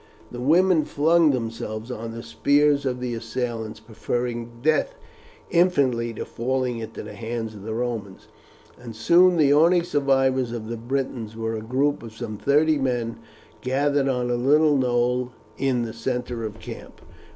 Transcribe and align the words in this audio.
The 0.31 0.41
women 0.41 0.83
flung 0.83 1.29
themselves 1.29 1.91
on 1.91 2.11
the 2.11 2.23
spears 2.23 2.87
of 2.87 2.99
the 2.99 3.13
assailants, 3.13 3.79
preferring 3.79 4.53
death 4.63 4.95
infinitely 5.51 6.11
to 6.15 6.25
falling 6.25 6.79
into 6.79 7.03
the 7.03 7.13
hands 7.13 7.53
of 7.53 7.61
the 7.61 7.75
Romans; 7.75 8.27
and 8.79 8.95
soon 8.95 9.37
the 9.37 9.53
only 9.53 9.83
survivors 9.83 10.53
of 10.53 10.69
the 10.69 10.75
Britons 10.77 11.35
were 11.35 11.53
a 11.55 11.61
group 11.61 12.01
of 12.01 12.13
some 12.13 12.35
thirty 12.39 12.79
men 12.79 13.17
gathered 13.61 14.07
on 14.07 14.31
a 14.31 14.37
little 14.37 14.75
knoll 14.75 15.33
in 15.55 15.83
the 15.83 15.93
centre 15.93 16.43
of 16.45 16.53
the 16.53 16.59
camp. 16.61 16.99